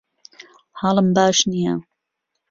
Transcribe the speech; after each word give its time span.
حاڵم 0.79 1.07
باش 1.15 1.37
نییە. 1.51 1.73